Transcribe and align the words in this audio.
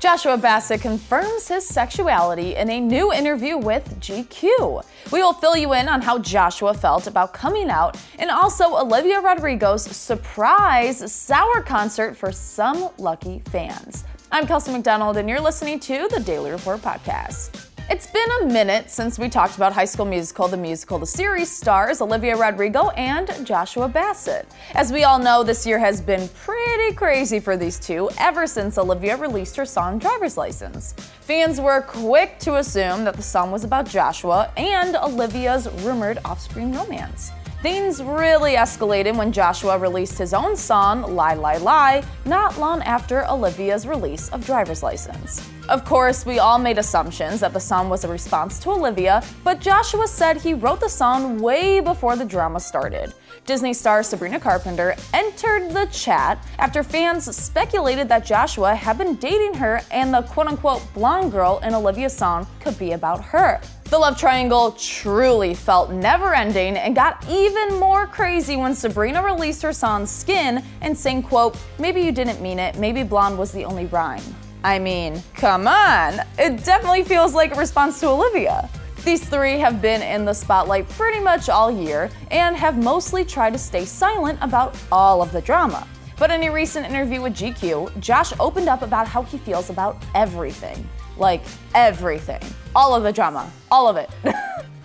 Joshua 0.00 0.36
Bassett 0.36 0.80
confirms 0.80 1.48
his 1.48 1.66
sexuality 1.66 2.56
in 2.56 2.68
a 2.68 2.80
new 2.80 3.12
interview 3.12 3.56
with 3.56 3.84
GQ. 4.00 4.84
We 5.10 5.22
will 5.22 5.32
fill 5.32 5.56
you 5.56 5.72
in 5.72 5.88
on 5.88 6.02
how 6.02 6.18
Joshua 6.18 6.74
felt 6.74 7.06
about 7.06 7.32
coming 7.32 7.70
out 7.70 7.96
and 8.18 8.30
also 8.30 8.76
Olivia 8.76 9.20
Rodrigo's 9.20 9.84
surprise 9.84 11.10
sour 11.10 11.62
concert 11.62 12.16
for 12.16 12.32
some 12.32 12.90
lucky 12.98 13.40
fans. 13.46 14.04
I'm 14.30 14.46
Kelsey 14.46 14.72
McDonald, 14.72 15.16
and 15.16 15.28
you're 15.28 15.40
listening 15.40 15.80
to 15.80 16.08
the 16.08 16.20
Daily 16.20 16.50
Report 16.50 16.80
Podcast. 16.80 17.73
It's 17.90 18.06
been 18.06 18.28
a 18.40 18.46
minute 18.46 18.88
since 18.88 19.18
we 19.18 19.28
talked 19.28 19.56
about 19.56 19.74
High 19.74 19.84
School 19.84 20.06
Musical, 20.06 20.48
the 20.48 20.56
musical. 20.56 20.98
The 20.98 21.06
series 21.06 21.54
stars 21.54 22.00
Olivia 22.00 22.34
Rodrigo 22.34 22.88
and 22.90 23.46
Joshua 23.46 23.88
Bassett. 23.88 24.48
As 24.74 24.90
we 24.90 25.04
all 25.04 25.18
know, 25.18 25.42
this 25.44 25.66
year 25.66 25.78
has 25.78 26.00
been 26.00 26.26
pretty 26.30 26.94
crazy 26.94 27.38
for 27.40 27.58
these 27.58 27.78
two 27.78 28.08
ever 28.18 28.46
since 28.46 28.78
Olivia 28.78 29.18
released 29.18 29.54
her 29.56 29.66
song 29.66 29.98
Driver's 29.98 30.38
License. 30.38 30.94
Fans 31.20 31.60
were 31.60 31.82
quick 31.82 32.38
to 32.38 32.56
assume 32.56 33.04
that 33.04 33.16
the 33.16 33.22
song 33.22 33.50
was 33.50 33.64
about 33.64 33.86
Joshua 33.86 34.50
and 34.56 34.96
Olivia's 34.96 35.68
rumored 35.82 36.18
off-screen 36.24 36.72
romance. 36.72 37.32
Things 37.64 38.02
really 38.02 38.56
escalated 38.56 39.16
when 39.16 39.32
Joshua 39.32 39.78
released 39.78 40.18
his 40.18 40.34
own 40.34 40.54
song, 40.54 41.00
Lie 41.14 41.32
Lie 41.32 41.56
Lie, 41.56 42.04
not 42.26 42.58
long 42.58 42.82
after 42.82 43.26
Olivia's 43.26 43.86
release 43.86 44.28
of 44.28 44.44
Driver's 44.44 44.82
License. 44.82 45.40
Of 45.70 45.86
course, 45.86 46.26
we 46.26 46.38
all 46.38 46.58
made 46.58 46.76
assumptions 46.76 47.40
that 47.40 47.54
the 47.54 47.58
song 47.58 47.88
was 47.88 48.04
a 48.04 48.08
response 48.08 48.58
to 48.58 48.70
Olivia, 48.70 49.22
but 49.44 49.62
Joshua 49.62 50.06
said 50.06 50.36
he 50.36 50.52
wrote 50.52 50.78
the 50.78 50.90
song 50.90 51.38
way 51.38 51.80
before 51.80 52.16
the 52.16 52.24
drama 52.26 52.60
started. 52.60 53.14
Disney 53.46 53.72
star 53.74 54.02
Sabrina 54.02 54.40
Carpenter 54.40 54.94
entered 55.12 55.70
the 55.70 55.86
chat 55.92 56.44
after 56.58 56.82
fans 56.82 57.34
speculated 57.36 58.08
that 58.08 58.24
Joshua 58.24 58.74
had 58.74 58.98
been 58.98 59.16
dating 59.16 59.54
her 59.54 59.80
and 59.90 60.12
the 60.12 60.22
quote 60.22 60.46
unquote 60.46 60.82
blonde 60.94 61.32
girl 61.32 61.60
in 61.62 61.74
Olivia's 61.74 62.16
song 62.16 62.46
could 62.60 62.78
be 62.78 62.92
about 62.92 63.22
her. 63.24 63.60
The 63.90 63.98
love 63.98 64.18
triangle 64.18 64.72
truly 64.72 65.54
felt 65.54 65.90
never 65.90 66.34
ending 66.34 66.76
and 66.76 66.94
got 66.94 67.24
even 67.28 67.78
more 67.78 68.06
crazy 68.06 68.56
when 68.56 68.74
Sabrina 68.74 69.22
released 69.22 69.62
her 69.62 69.72
song 69.72 70.06
Skin 70.06 70.64
and 70.80 70.96
sang, 70.96 71.22
quote, 71.22 71.56
Maybe 71.78 72.00
you 72.00 72.10
didn't 72.10 72.40
mean 72.40 72.58
it, 72.58 72.76
maybe 72.76 73.02
blonde 73.02 73.38
was 73.38 73.52
the 73.52 73.64
only 73.64 73.86
rhyme. 73.86 74.22
I 74.64 74.78
mean, 74.78 75.22
come 75.34 75.68
on. 75.68 76.20
It 76.38 76.64
definitely 76.64 77.04
feels 77.04 77.34
like 77.34 77.54
a 77.54 77.58
response 77.58 78.00
to 78.00 78.08
Olivia. 78.08 78.68
These 79.04 79.28
three 79.28 79.58
have 79.58 79.82
been 79.82 80.00
in 80.00 80.24
the 80.24 80.32
spotlight 80.32 80.88
pretty 80.88 81.20
much 81.20 81.50
all 81.50 81.70
year 81.70 82.08
and 82.30 82.56
have 82.56 82.82
mostly 82.82 83.22
tried 83.22 83.52
to 83.52 83.58
stay 83.58 83.84
silent 83.84 84.38
about 84.40 84.74
all 84.90 85.20
of 85.20 85.30
the 85.30 85.42
drama. 85.42 85.86
But 86.18 86.30
in 86.30 86.42
a 86.42 86.50
recent 86.50 86.86
interview 86.86 87.20
with 87.20 87.34
GQ, 87.34 88.00
Josh 88.00 88.32
opened 88.40 88.70
up 88.70 88.80
about 88.80 89.06
how 89.06 89.22
he 89.22 89.36
feels 89.36 89.68
about 89.68 90.02
everything. 90.14 90.88
Like 91.18 91.42
everything. 91.74 92.40
All 92.74 92.94
of 92.94 93.02
the 93.02 93.12
drama. 93.12 93.52
All 93.70 93.88
of 93.88 93.98
it. 93.98 94.08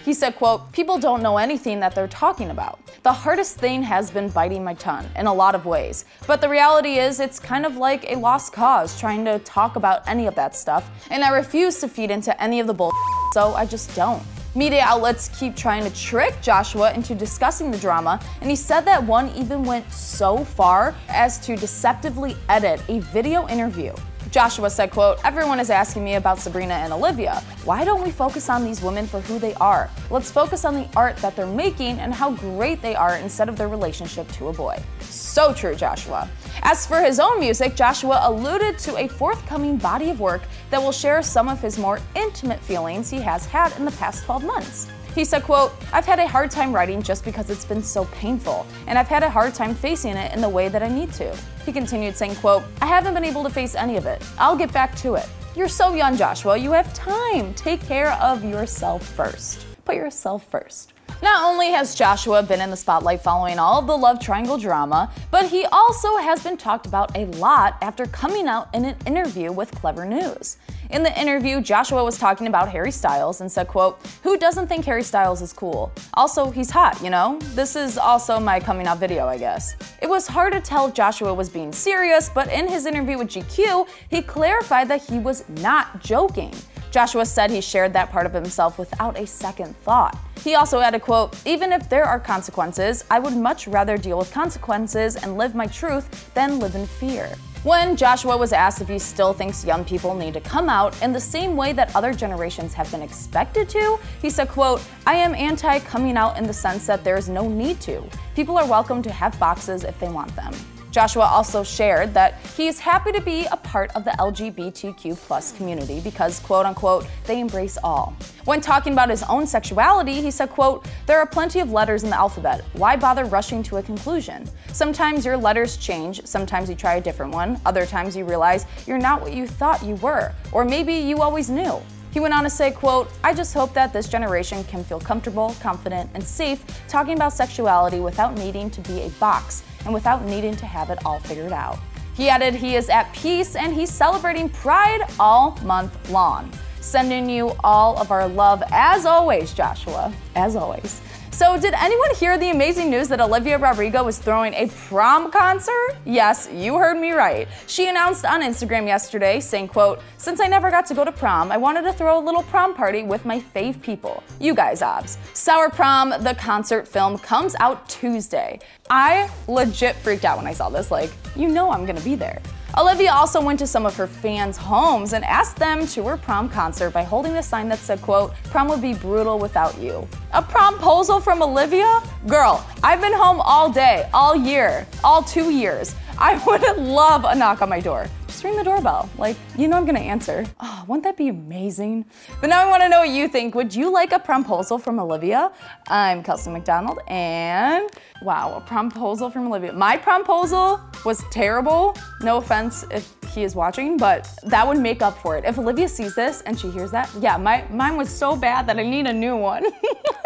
He 0.02 0.14
said, 0.14 0.38
quote, 0.38 0.72
people 0.72 0.98
don't 0.98 1.22
know 1.22 1.38
anything 1.38 1.82
that 1.82 1.94
they're 1.94 2.08
talking 2.08 2.52
about. 2.52 2.80
The 3.04 3.12
hardest 3.12 3.58
thing 3.58 3.84
has 3.84 4.10
been 4.10 4.30
biting 4.30 4.64
my 4.64 4.74
tongue 4.76 5.06
in 5.18 5.28
a 5.28 5.34
lot 5.34 5.56
of 5.56 5.66
ways. 5.66 6.06
But 6.26 6.40
the 6.40 6.48
reality 6.48 6.98
is 6.98 7.20
it's 7.20 7.38
kind 7.38 7.66
of 7.66 7.76
like 7.76 8.10
a 8.10 8.16
lost 8.16 8.54
cause 8.54 8.98
trying 8.98 9.26
to 9.26 9.40
talk 9.40 9.76
about 9.76 10.08
any 10.08 10.26
of 10.26 10.36
that 10.36 10.56
stuff, 10.56 10.90
and 11.12 11.22
I 11.22 11.36
refuse 11.36 11.80
to 11.82 11.90
feed 11.90 12.12
into 12.12 12.42
any 12.42 12.62
of 12.62 12.66
the 12.66 12.74
bull 12.74 12.94
so 13.34 13.54
I 13.54 13.66
just 13.66 13.96
don't. 13.96 14.24
Media 14.56 14.82
outlets 14.84 15.30
keep 15.40 15.56
trying 15.56 15.84
to 15.84 15.96
trick 15.96 16.42
Joshua 16.42 16.92
into 16.94 17.14
discussing 17.14 17.70
the 17.70 17.78
drama, 17.78 18.20
and 18.42 18.50
he 18.50 18.56
said 18.56 18.82
that 18.82 19.04
one 19.04 19.30
even 19.36 19.64
went 19.64 19.92
so 19.92 20.44
far 20.44 20.96
as 21.08 21.38
to 21.46 21.56
deceptively 21.56 22.36
edit 22.50 22.82
a 22.90 23.00
video 23.00 23.48
interview 23.48 23.94
Joshua 24.32 24.70
said, 24.70 24.92
quote, 24.92 25.18
Everyone 25.26 25.60
is 25.60 25.72
asking 25.72 26.04
me 26.04 26.16
about 26.16 26.38
Sabrina 26.38 26.76
and 26.76 26.94
Olivia. 26.94 27.42
Why 27.66 27.84
don't 27.84 28.04
we 28.04 28.12
focus 28.12 28.48
on 28.48 28.64
these 28.64 28.82
women 28.82 29.08
for 29.08 29.22
who 29.22 29.40
they 29.40 29.56
are? 29.56 29.90
Let's 30.12 30.30
focus 30.30 30.66
on 30.66 30.76
the 30.76 30.88
art 30.96 31.18
that 31.18 31.36
they're 31.36 31.48
making 31.48 32.00
and 32.00 32.14
how 32.14 32.32
great 32.32 32.82
they 32.82 32.96
are 32.96 33.18
instead 33.18 33.50
of 33.50 33.58
their 33.58 33.68
relationship 33.68 34.32
to 34.34 34.50
a 34.50 34.54
boy. 34.54 34.82
So 35.00 35.54
true, 35.54 35.74
Joshua. 35.74 36.30
As 36.62 36.86
for 36.86 37.02
his 37.02 37.20
own 37.20 37.40
music, 37.40 37.76
Joshua 37.76 38.20
alluded 38.24 38.78
to 38.80 38.98
a 38.98 39.08
forthcoming 39.08 39.78
body 39.78 40.12
of 40.12 40.20
work 40.20 40.44
that 40.70 40.82
will 40.82 40.92
share 40.92 41.24
some 41.24 41.50
of 41.50 41.60
his 41.60 41.80
more 41.80 42.00
intimate 42.16 42.60
feelings 42.60 43.10
he 43.10 43.20
has 43.22 43.46
had 43.48 43.76
in 43.78 43.86
the 43.86 43.92
past 43.92 44.26
12 44.26 44.44
months. 44.44 44.88
He 45.16 45.26
said, 45.26 45.44
quote, 45.44 45.74
I've 45.92 46.06
had 46.06 46.20
a 46.20 46.28
hard 46.28 46.52
time 46.52 46.74
writing 46.74 47.02
just 47.02 47.26
because 47.26 47.50
it's 47.50 47.66
been 47.66 47.84
so 47.84 48.06
painful, 48.06 48.66
and 48.88 48.98
I've 48.98 49.08
had 49.08 49.24
a 49.24 49.30
hard 49.30 49.54
time 49.54 49.74
facing 49.74 50.16
it 50.16 50.34
in 50.34 50.42
the 50.42 50.50
way 50.50 50.70
that 50.70 50.84
I 50.84 50.88
need 50.88 51.12
to. 51.14 51.36
He 51.66 51.72
continued 51.72 52.16
saying, 52.16 52.36
quote, 52.36 52.64
I 52.82 52.86
haven't 52.86 53.14
been 53.14 53.26
able 53.26 53.44
to 53.44 53.50
face 53.50 53.76
any 53.76 53.98
of 53.98 54.06
it. 54.06 54.24
I'll 54.38 54.56
get 54.56 54.72
back 54.72 54.96
to 54.98 55.16
it. 55.16 55.28
You're 55.56 55.68
so 55.68 55.94
young, 55.94 56.16
Joshua. 56.16 56.56
You 56.58 56.72
have 56.72 56.94
time. 56.94 57.54
Take 57.56 57.82
care 57.82 58.12
of 58.14 58.44
yourself 58.44 59.06
first. 59.06 59.66
Put 59.84 59.96
yourself 59.96 60.50
first. 60.50 60.94
Not 61.22 61.44
only 61.44 61.72
has 61.72 61.96
Joshua 61.96 62.42
been 62.44 62.62
in 62.62 62.70
the 62.70 62.78
spotlight 62.78 63.22
following 63.22 63.60
all 63.60 63.80
of 63.80 63.88
the 63.88 63.98
love 63.98 64.22
triangle 64.22 64.58
drama, 64.58 65.12
but 65.32 65.48
he 65.48 65.66
also 65.66 66.16
has 66.18 66.42
been 66.42 66.56
talked 66.56 66.86
about 66.86 67.18
a 67.18 67.26
lot 67.26 67.78
after 67.82 68.06
coming 68.06 68.48
out 68.48 68.74
in 68.74 68.86
an 68.86 68.96
interview 69.06 69.52
with 69.52 69.72
Clevver 69.72 70.08
News. 70.08 70.58
In 70.92 71.04
the 71.04 71.22
interview, 71.22 71.62
Joshua 71.62 72.04
was 72.04 72.18
talking 72.18 72.48
about 72.48 72.68
Harry 72.70 72.90
Styles 72.90 73.42
and 73.42 73.52
said, 73.52 73.68
quote, 73.68 74.00
Who 74.24 74.38
doesn't 74.38 74.66
think 74.66 74.86
Harry 74.86 75.04
Styles 75.04 75.40
is 75.40 75.54
cool? 75.54 75.92
Also, 76.16 76.50
he's 76.50 76.72
hot, 76.72 77.00
you 77.04 77.12
know? 77.12 77.38
This 77.54 77.76
is 77.76 78.00
also 78.00 78.40
my 78.40 78.60
coming 78.60 78.88
out 78.88 78.98
video, 78.98 79.28
I 79.28 79.38
guess. 79.38 79.76
It 80.02 80.10
was 80.10 80.26
hard 80.26 80.52
to 80.54 80.60
tell 80.60 80.88
if 80.88 80.96
Joshua 80.96 81.32
was 81.32 81.48
being 81.48 81.72
serious, 81.72 82.30
but 82.30 82.52
in 82.52 82.68
his 82.68 82.88
interview 82.88 83.20
with 83.20 83.28
GQ, 83.28 83.88
he 84.10 84.24
clarified 84.24 84.88
that 84.88 85.04
he 85.04 85.20
was 85.20 85.48
not 85.62 86.02
joking. 86.02 86.52
Joshua 86.90 87.24
said 87.24 87.52
he 87.52 87.62
shared 87.62 87.94
that 87.94 88.10
part 88.10 88.26
of 88.26 88.34
himself 88.34 88.80
without 88.80 89.16
a 89.20 89.28
second 89.28 89.78
thought. 89.82 90.18
He 90.44 90.56
also 90.56 90.80
added, 90.80 91.04
quote, 91.04 91.38
even 91.46 91.72
if 91.72 91.88
there 91.88 92.06
are 92.06 92.20
consequences, 92.20 93.06
I 93.12 93.20
would 93.20 93.38
much 93.38 93.68
rather 93.68 93.96
deal 93.96 94.18
with 94.18 94.32
consequences 94.32 95.18
and 95.18 95.38
live 95.38 95.54
my 95.54 95.68
truth 95.68 96.34
than 96.34 96.58
live 96.58 96.74
in 96.74 96.88
fear. 96.88 97.36
When 97.64 97.98
Joshua 97.98 98.38
was 98.38 98.54
asked 98.54 98.80
if 98.80 98.88
he 98.88 98.98
still 98.98 99.34
thinks 99.34 99.66
young 99.66 99.84
people 99.84 100.16
need 100.16 100.34
to 100.36 100.40
come 100.40 100.70
out 100.70 100.96
in 101.02 101.12
the 101.12 101.20
same 101.20 101.58
way 101.58 101.74
that 101.74 101.94
other 101.94 102.14
generations 102.14 102.74
have 102.74 102.90
been 102.90 103.02
expected 103.02 103.68
to, 103.68 104.00
he 104.22 104.30
said, 104.30 104.48
quote, 104.48 104.82
I 105.06 105.16
am 105.16 105.36
anti 105.36 105.80
coming 105.80 106.16
out 106.16 106.38
in 106.38 106.46
the 106.46 106.54
sense 106.54 106.88
that 106.88 107.04
there 107.04 107.18
is 107.18 107.28
no 107.28 107.50
need 107.50 107.82
to. 107.82 108.02
People 108.34 108.58
are 108.58 108.66
welcome 108.66 109.02
to 109.02 109.12
have 109.12 109.38
boxes 109.42 109.84
if 109.84 110.00
they 110.00 110.08
want 110.08 110.34
them. 110.38 110.54
Joshua 110.92 111.24
also 111.24 111.64
shared 111.64 112.14
that 112.16 112.40
he 112.58 112.68
is 112.68 112.80
happy 112.80 113.12
to 113.12 113.22
be 113.22 113.46
a 113.52 113.58
part 113.58 113.92
of 113.96 114.04
the 114.04 114.12
LGBTQ 114.12 115.16
plus 115.18 115.52
community 115.52 116.00
because, 116.00 116.40
quote 116.40 116.66
unquote, 116.66 117.06
they 117.26 117.40
embrace 117.40 117.78
all. 117.84 118.16
When 118.46 118.60
talking 118.60 118.94
about 118.94 119.10
his 119.10 119.22
own 119.24 119.46
sexuality, 119.46 120.22
he 120.22 120.32
said, 120.32 120.50
quote, 120.50 120.88
there 121.06 121.20
are 121.20 121.28
plenty 121.28 121.60
of 121.60 121.72
letters 121.72 122.04
in 122.04 122.10
the 122.10 122.18
alphabet. 122.18 122.66
Why 122.74 122.96
bother 122.96 123.26
rushing 123.26 123.62
to 123.64 123.78
a 123.78 123.84
conclusion? 123.84 124.50
Sometimes 124.74 125.24
your 125.26 125.38
letters 125.38 125.78
change, 125.78 126.26
sometimes 126.26 126.70
you 126.70 126.76
try 126.76 126.96
a 126.96 127.02
different 127.02 127.34
one, 127.34 127.62
other 127.66 127.86
times 127.86 128.16
you 128.16 128.26
realize 128.26 128.66
you're 128.88 128.98
not 128.98 129.22
what 129.22 129.34
you 129.34 129.46
thought 129.46 129.84
you 129.84 129.96
were, 129.96 130.34
or 130.52 130.66
maybe 130.66 130.94
you 130.94 131.22
always 131.22 131.50
knew. 131.50 131.80
He 132.12 132.20
went 132.20 132.34
on 132.34 132.44
to 132.44 132.50
say, 132.50 132.72
quote, 132.72 133.12
I 133.24 133.36
just 133.36 133.54
hope 133.54 133.76
that 133.76 133.94
this 133.94 134.08
generation 134.08 134.64
can 134.64 134.84
feel 134.84 135.00
comfortable, 135.00 135.56
confident, 135.62 136.10
and 136.16 136.24
safe 136.24 136.66
talking 136.88 137.14
about 137.14 137.34
sexuality 137.34 138.00
without 138.00 138.36
needing 138.36 138.72
to 138.72 138.82
be 138.82 139.02
a 139.02 139.10
box 139.20 139.62
and 139.86 139.94
without 139.94 140.24
needing 140.26 140.56
to 140.58 140.66
have 140.66 140.90
it 140.90 141.00
all 141.06 141.20
figured 141.20 141.52
out. 141.52 141.80
He 142.16 142.30
added 142.30 142.54
he 142.54 142.76
is 142.76 142.90
at 142.90 143.12
peace 143.14 143.56
and 143.56 143.74
he's 143.74 143.90
celebrating 143.90 144.50
Pride 144.50 145.02
all 145.20 145.58
month 145.64 146.10
long. 146.10 146.52
Sending 146.82 147.30
you 147.30 147.56
all 147.64 147.98
of 147.98 148.12
our 148.12 148.28
love 148.28 148.64
as 148.72 149.06
always, 149.06 149.54
Joshua, 149.54 150.14
as 150.36 150.56
always. 150.56 151.02
So, 151.40 151.58
did 151.58 151.74
anyone 151.74 152.14
hear 152.16 152.38
the 152.38 152.50
amazing 152.50 152.90
news 152.90 153.08
that 153.08 153.22
Olivia 153.22 153.58
Rodrigo 153.58 154.06
is 154.10 154.18
throwing 154.18 154.54
a 154.56 154.68
prom 154.90 155.32
concert? 155.32 155.96
Yes, 156.04 156.50
you 156.52 156.76
heard 156.76 157.00
me 157.00 157.12
right. 157.12 157.48
She 157.66 157.88
announced 157.88 158.26
on 158.26 158.42
Instagram 158.42 158.86
yesterday, 158.88 159.40
saying, 159.40 159.70
quote, 159.70 160.02
Since 160.18 160.42
I 160.42 160.48
never 160.48 160.70
got 160.70 160.86
to 160.88 160.94
go 160.94 161.06
to 161.06 161.14
prom, 161.14 161.50
I 161.50 161.56
wanted 161.56 161.84
to 161.84 161.94
throw 161.94 162.20
a 162.20 162.24
little 162.26 162.44
prom 162.44 162.76
party 162.76 163.04
with 163.04 163.24
my 163.24 163.40
fave 163.40 163.82
people. 163.82 164.22
You 164.42 164.54
guys, 164.54 164.82
obs. 164.82 165.18
Sour 165.34 165.70
Prom, 165.70 166.10
the 166.10 166.36
concert 166.38 166.86
film, 166.86 167.18
comes 167.18 167.56
out 167.62 167.88
Tuesday. 167.88 168.60
I 168.90 169.32
legit 169.48 169.96
freaked 169.96 170.26
out 170.26 170.36
when 170.36 170.46
I 170.46 170.52
saw 170.52 170.68
this. 170.68 170.92
Like, 170.92 171.10
you 171.38 171.48
know 171.48 171.72
I'm 171.72 171.86
gonna 171.86 172.02
be 172.02 172.16
there. 172.16 172.42
Olivia 172.78 173.12
also 173.12 173.42
went 173.42 173.58
to 173.60 173.68
some 173.68 173.86
of 173.86 173.96
her 173.96 174.08
fans' 174.08 174.56
homes 174.56 175.14
and 175.14 175.26
asked 175.26 175.58
them 175.58 175.88
to 175.88 176.04
her 176.04 176.18
prom 176.18 176.48
concert 176.48 176.92
by 176.92 177.04
holding 177.04 177.36
a 177.38 177.44
sign 177.44 177.68
that 177.70 177.80
said, 177.80 178.02
quote, 178.02 178.34
prom 178.46 178.68
would 178.68 178.82
be 178.82 178.94
brutal 178.94 179.40
without 179.40 179.78
you. 179.80 180.08
A 180.34 180.42
promposal 180.42 181.22
from 181.22 181.42
Olivia? 181.42 182.02
Girl, 182.28 182.66
I've 182.84 183.02
been 183.02 183.14
home 183.14 183.42
all 183.42 183.72
day, 183.72 184.08
all 184.14 184.36
year, 184.36 184.86
all 185.04 185.24
two 185.24 185.50
years. 185.50 185.96
I 186.18 186.42
would 186.46 186.78
love 186.78 187.26
a 187.26 187.36
knock 187.36 187.62
on 187.62 187.70
my 187.70 187.80
door. 187.80 188.08
Just 188.40 188.46
ring 188.46 188.56
the 188.56 188.64
doorbell. 188.64 189.10
Like, 189.18 189.36
you 189.58 189.68
know 189.68 189.76
I'm 189.76 189.86
gonna 189.86 190.00
answer. 190.00 190.46
Oh, 190.62 190.86
wouldn't 190.88 191.04
that 191.04 191.18
be 191.18 191.28
amazing? 191.28 192.06
But 192.40 192.50
now 192.50 192.66
I 192.66 192.70
wanna 192.70 192.88
know 192.88 193.00
what 193.00 193.10
you 193.10 193.28
think. 193.28 193.54
Would 193.54 193.76
you 193.76 193.92
like 193.92 194.14
a 194.14 194.20
promposal 194.20 194.82
from 194.82 194.98
Olivia? 194.98 195.52
I'm 195.90 196.24
Kelsey 196.24 196.50
McDonald, 196.50 197.00
and 197.10 197.90
wow, 198.22 198.54
a 198.56 198.62
promposal 198.62 199.34
from 199.34 199.48
Olivia. 199.48 199.74
My 199.74 199.98
promposal 199.98 200.80
was 201.04 201.22
terrible. 201.32 201.98
No 202.22 202.38
offense 202.38 202.86
if 202.92 203.14
he 203.34 203.44
is 203.44 203.56
watching, 203.56 203.98
but 203.98 204.34
that 204.44 204.66
would 204.66 204.78
make 204.78 205.02
up 205.02 205.18
for 205.18 205.38
it. 205.38 205.44
If 205.44 205.60
Olivia 205.60 205.90
sees 205.90 206.16
this 206.16 206.40
and 206.44 206.58
she 206.58 206.70
hears 206.70 206.92
that, 206.92 207.12
yeah, 207.20 207.36
my, 207.36 207.66
mine 207.70 207.98
was 207.98 208.10
so 208.10 208.38
bad 208.38 208.66
that 208.68 208.80
I 208.80 208.84
need 208.84 209.08
a 209.08 209.14
new 209.14 209.36
one. 209.36 209.66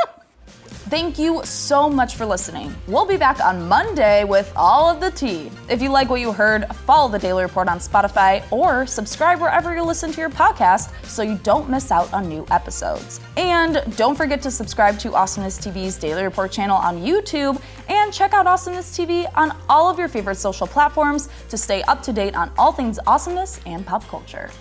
Thank 0.93 1.17
you 1.17 1.41
so 1.43 1.89
much 1.89 2.17
for 2.17 2.23
listening. 2.23 2.71
We'll 2.85 3.07
be 3.07 3.17
back 3.17 3.43
on 3.43 3.67
Monday 3.67 4.25
with 4.25 4.53
all 4.55 4.87
of 4.87 4.99
the 4.99 5.09
tea. 5.09 5.49
If 5.67 5.81
you 5.81 5.89
like 5.89 6.07
what 6.07 6.21
you 6.21 6.31
heard, 6.31 6.67
follow 6.85 7.09
the 7.09 7.17
Daily 7.17 7.41
Report 7.41 7.67
on 7.67 7.79
Spotify 7.79 8.43
or 8.51 8.85
subscribe 8.85 9.41
wherever 9.41 9.73
you 9.73 9.81
listen 9.81 10.11
to 10.11 10.21
your 10.21 10.29
podcast 10.29 10.93
so 11.03 11.23
you 11.23 11.39
don't 11.41 11.67
miss 11.67 11.89
out 11.89 12.13
on 12.13 12.29
new 12.29 12.45
episodes. 12.51 13.19
And 13.37 13.83
don't 13.97 14.15
forget 14.15 14.39
to 14.43 14.51
subscribe 14.51 14.99
to 14.99 15.15
Awesomeness 15.15 15.57
TV's 15.57 15.97
Daily 15.97 16.21
Report 16.21 16.51
channel 16.51 16.77
on 16.77 17.01
YouTube 17.01 17.59
and 17.89 18.13
check 18.13 18.33
out 18.33 18.45
Awesomeness 18.45 18.95
TV 18.95 19.27
on 19.33 19.57
all 19.69 19.89
of 19.89 19.97
your 19.97 20.07
favorite 20.07 20.35
social 20.35 20.67
platforms 20.67 21.27
to 21.49 21.57
stay 21.57 21.81
up 21.81 22.03
to 22.03 22.13
date 22.13 22.35
on 22.35 22.51
all 22.55 22.71
things 22.71 22.99
awesomeness 23.07 23.59
and 23.65 23.83
pop 23.83 24.07
culture. 24.09 24.51